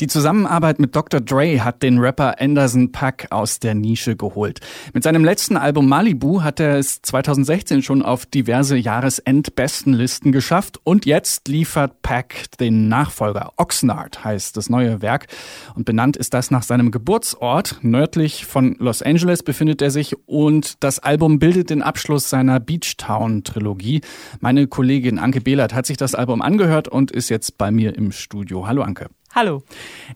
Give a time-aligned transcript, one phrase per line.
[0.00, 1.20] Die Zusammenarbeit mit Dr.
[1.20, 4.60] Dre hat den Rapper Anderson Pack aus der Nische geholt.
[4.94, 11.04] Mit seinem letzten Album Malibu hat er es 2016 schon auf diverse Jahresendbestenlisten geschafft und
[11.04, 13.52] jetzt liefert Pack den Nachfolger.
[13.56, 15.26] Oxnard heißt das neue Werk
[15.74, 17.80] und benannt ist das nach seinem Geburtsort.
[17.82, 23.42] Nördlich von Los Angeles befindet er sich und das Album bildet den Abschluss seiner Beachtown
[23.42, 24.02] Trilogie.
[24.38, 28.12] Meine Kollegin Anke Behlert hat sich das Album angehört und ist jetzt bei mir im
[28.12, 28.68] Studio.
[28.68, 29.08] Hallo Anke.
[29.38, 29.62] Hallo.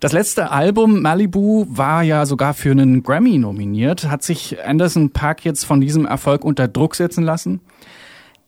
[0.00, 4.10] Das letzte Album Malibu war ja sogar für einen Grammy nominiert.
[4.10, 7.60] Hat sich Anderson Park jetzt von diesem Erfolg unter Druck setzen lassen?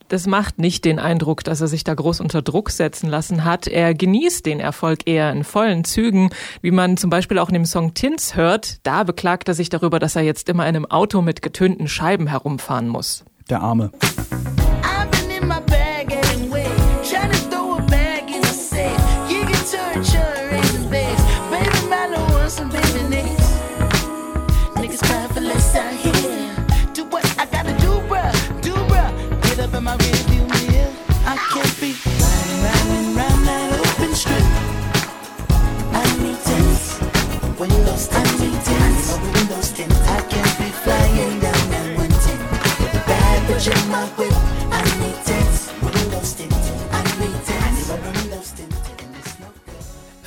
[0.08, 3.68] Das macht nicht den Eindruck, dass er sich da groß unter Druck setzen lassen hat.
[3.68, 7.66] Er genießt den Erfolg eher in vollen Zügen, wie man zum Beispiel auch in dem
[7.66, 8.84] Song Tins hört.
[8.84, 12.26] Da beklagt er sich darüber, dass er jetzt immer in einem Auto mit getönten Scheiben
[12.26, 13.24] herumfahren muss.
[13.48, 13.92] Der Arme.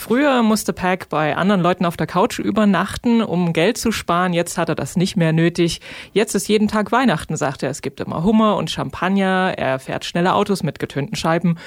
[0.08, 4.32] Früher musste Pack bei anderen Leuten auf der Couch übernachten, um Geld zu sparen.
[4.32, 5.82] Jetzt hat er das nicht mehr nötig.
[6.14, 7.70] Jetzt ist jeden Tag Weihnachten, sagt er.
[7.70, 9.56] Es gibt immer Hummer und Champagner.
[9.58, 11.58] Er fährt schnelle Autos mit getönten Scheiben,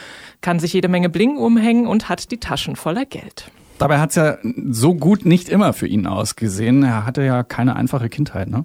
[0.41, 3.51] kann sich jede Menge Bling umhängen und hat die Taschen voller Geld.
[3.77, 4.39] Dabei hat es ja
[4.71, 6.83] so gut nicht immer für ihn ausgesehen.
[6.83, 8.65] Er hatte ja keine einfache Kindheit, ne?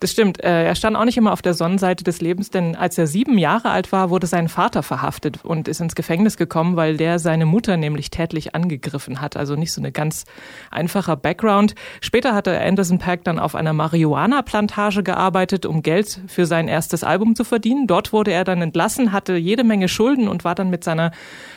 [0.00, 0.42] Das stimmt.
[0.42, 3.36] Äh, er stand auch nicht immer auf der Sonnenseite des Lebens, denn als er sieben
[3.36, 7.46] Jahre alt war, wurde sein Vater verhaftet und ist ins Gefängnis gekommen, weil der seine
[7.46, 9.36] Mutter nämlich tätlich angegriffen hat.
[9.36, 10.24] Also nicht so eine ganz
[10.70, 11.74] einfacher Background.
[12.00, 17.34] Später hatte Anderson Pack dann auf einer Marihuana-Plantage gearbeitet, um Geld für sein erstes Album
[17.34, 17.86] zu verdienen.
[17.86, 21.10] Dort wurde er dann entlassen, hatte jede Menge Schulden und war dann mit seiner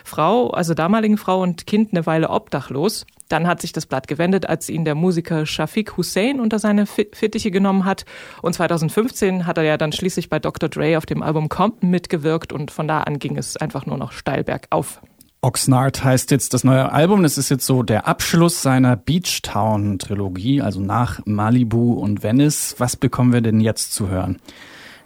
[0.04, 3.06] Frau, also damaligen Frau und Kind eine Weile obdachlos.
[3.32, 7.50] Dann hat sich das Blatt gewendet, als ihn der Musiker Shafiq Hussein unter seine Fittiche
[7.50, 8.06] genommen hat.
[8.42, 10.68] Und 2015 hat er ja dann schließlich bei Dr.
[10.68, 14.12] Dre auf dem Album Compton mitgewirkt und von da an ging es einfach nur noch
[14.12, 15.02] steil bergauf.
[15.44, 17.24] Oxnard heißt jetzt das neue Album.
[17.24, 22.76] Das ist jetzt so der Abschluss seiner Beachtown-Trilogie, also nach Malibu und Venice.
[22.78, 24.40] Was bekommen wir denn jetzt zu hören?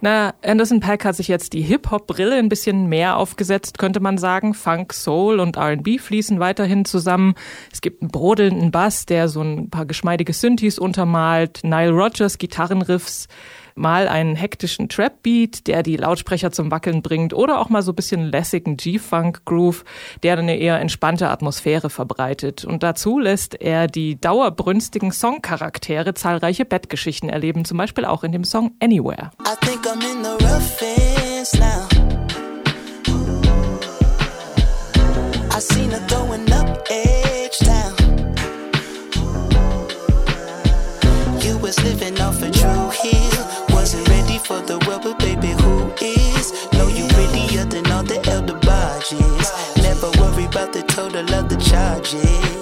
[0.05, 4.53] Na, Anderson Pack hat sich jetzt die Hip-Hop-Brille ein bisschen mehr aufgesetzt, könnte man sagen.
[4.53, 7.33] Funk, Soul und R&B fließen weiterhin zusammen.
[7.73, 13.27] Es gibt einen brodelnden Bass, der so ein paar geschmeidige Synthes untermalt, Nile Rogers Gitarrenriffs,
[13.75, 17.96] mal einen hektischen Trap-Beat, der die Lautsprecher zum Wackeln bringt, oder auch mal so ein
[17.96, 19.84] bisschen lässigen G-Funk-Groove,
[20.24, 22.66] der eine eher entspannte Atmosphäre verbreitet.
[22.66, 28.46] Und dazu lässt er die dauerbrünstigen Songcharaktere zahlreiche Bettgeschichten erleben, zum Beispiel auch in dem
[28.46, 29.31] Song Anywhere.
[35.56, 37.96] I seen her going up edge down.
[41.40, 42.34] You was living off
[50.55, 52.54] about the total of the charges.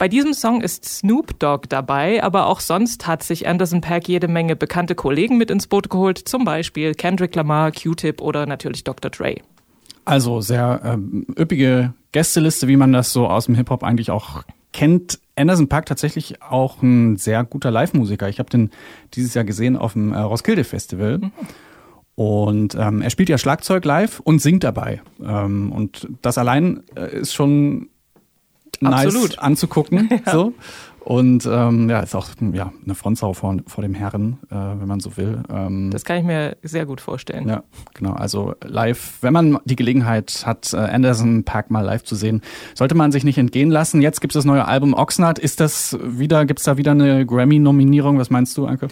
[0.00, 4.28] Bei diesem Song ist Snoop Dogg dabei, aber auch sonst hat sich Anderson Pack jede
[4.28, 9.10] Menge bekannte Kollegen mit ins Boot geholt, zum Beispiel Kendrick Lamar, Q-Tip oder natürlich Dr.
[9.10, 9.34] Dre.
[10.06, 15.18] Also sehr ähm, üppige Gästeliste, wie man das so aus dem Hip-Hop eigentlich auch kennt.
[15.36, 18.26] Anderson Park tatsächlich auch ein sehr guter Live-Musiker.
[18.30, 18.70] Ich habe den
[19.12, 21.18] dieses Jahr gesehen auf dem äh, Roskilde Festival.
[21.18, 21.32] Mhm.
[22.14, 25.02] Und ähm, er spielt ja Schlagzeug live und singt dabei.
[25.22, 27.90] Ähm, und das allein äh, ist schon
[28.82, 29.30] Absolut.
[29.30, 30.08] nice anzugucken.
[30.26, 30.32] ja.
[30.32, 30.54] so.
[31.00, 35.00] Und ähm, ja, ist auch ja, eine Frontsau vor, vor dem Herren, äh, wenn man
[35.00, 35.42] so will.
[35.50, 37.48] Ähm, das kann ich mir sehr gut vorstellen.
[37.48, 37.62] Ja,
[37.94, 38.12] genau.
[38.12, 42.42] Also live, wenn man die Gelegenheit hat, äh, Anderson Park mal live zu sehen,
[42.74, 44.02] sollte man sich nicht entgehen lassen.
[44.02, 45.38] Jetzt gibt es das neue Album Oxnard.
[45.38, 48.18] Ist das wieder, gibt es da wieder eine Grammy-Nominierung?
[48.18, 48.88] Was meinst du, Anke?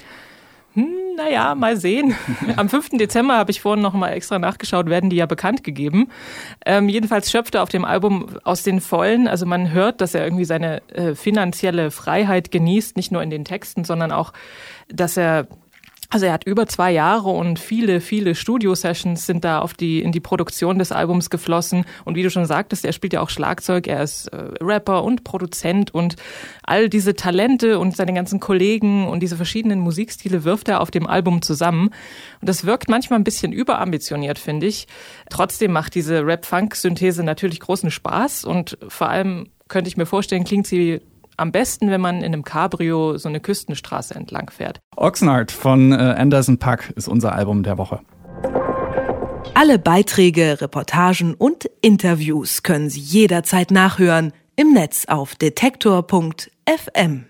[1.19, 2.15] Naja, mal sehen.
[2.56, 2.91] Am 5.
[2.91, 6.11] Dezember habe ich vorhin noch mal extra nachgeschaut, werden die ja bekannt gegeben.
[6.65, 9.26] Ähm, jedenfalls schöpft er auf dem Album aus den Vollen.
[9.26, 13.44] Also man hört, dass er irgendwie seine äh, finanzielle Freiheit genießt, nicht nur in den
[13.44, 14.32] Texten, sondern auch,
[14.88, 15.49] dass er
[16.10, 20.10] also er hat über zwei Jahre und viele, viele Studio-Sessions sind da auf die, in
[20.10, 21.84] die Produktion des Albums geflossen.
[22.06, 25.22] Und wie du schon sagtest, er spielt ja auch Schlagzeug, er ist äh, Rapper und
[25.22, 26.16] Produzent und
[26.62, 31.06] all diese Talente und seine ganzen Kollegen und diese verschiedenen Musikstile wirft er auf dem
[31.06, 31.90] Album zusammen.
[32.40, 34.87] Und das wirkt manchmal ein bisschen überambitioniert, finde ich.
[35.28, 40.66] Trotzdem macht diese Rap-Funk-Synthese natürlich großen Spaß und vor allem könnte ich mir vorstellen, klingt
[40.66, 41.02] sie
[41.38, 44.81] am besten, wenn man in einem Cabrio so eine Küstenstraße entlang fährt.
[44.96, 48.00] Oxnard von äh, Anderson Pack ist unser Album der Woche.
[49.55, 57.27] Alle Beiträge, Reportagen und Interviews können Sie jederzeit nachhören im Netz auf detektor.fm.